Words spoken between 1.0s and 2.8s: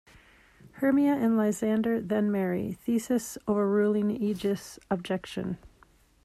and Lysander then marry,